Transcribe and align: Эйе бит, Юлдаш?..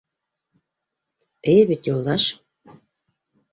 Эйе 1.53 1.63
бит, 1.73 1.83
Юлдаш?.. 1.93 2.23